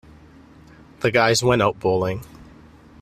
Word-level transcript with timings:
The 1.01 1.11
guys 1.11 1.43
went 1.43 1.61
out 1.61 1.79
bowling. 1.79 2.23